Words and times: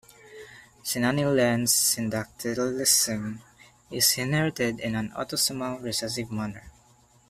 Cenani-Lenz 0.83 1.71
syndactylism 1.75 3.37
is 3.91 4.17
inherited 4.17 4.79
in 4.79 4.95
an 4.95 5.11
autosomal 5.11 5.79
recessive 5.83 6.31
manner. 6.31 6.71